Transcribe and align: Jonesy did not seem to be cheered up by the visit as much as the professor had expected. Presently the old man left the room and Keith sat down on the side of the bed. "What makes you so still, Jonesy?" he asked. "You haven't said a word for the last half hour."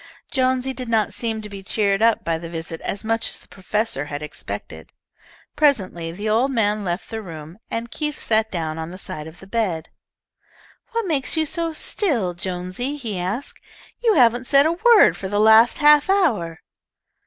Jonesy 0.31 0.73
did 0.73 0.89
not 0.89 1.13
seem 1.13 1.43
to 1.43 1.47
be 1.47 1.61
cheered 1.61 2.01
up 2.01 2.23
by 2.23 2.39
the 2.39 2.49
visit 2.49 2.81
as 2.81 3.03
much 3.03 3.29
as 3.29 3.37
the 3.37 3.47
professor 3.47 4.05
had 4.05 4.23
expected. 4.23 4.91
Presently 5.55 6.11
the 6.11 6.27
old 6.27 6.49
man 6.49 6.83
left 6.83 7.11
the 7.11 7.21
room 7.21 7.59
and 7.69 7.91
Keith 7.91 8.19
sat 8.19 8.49
down 8.49 8.79
on 8.79 8.89
the 8.89 8.97
side 8.97 9.27
of 9.27 9.39
the 9.39 9.45
bed. 9.45 9.89
"What 10.93 11.05
makes 11.05 11.37
you 11.37 11.45
so 11.45 11.71
still, 11.71 12.33
Jonesy?" 12.33 12.97
he 12.97 13.19
asked. 13.19 13.61
"You 14.03 14.15
haven't 14.15 14.47
said 14.47 14.65
a 14.65 14.71
word 14.71 15.15
for 15.15 15.27
the 15.27 15.39
last 15.39 15.77
half 15.77 16.09
hour." 16.09 16.61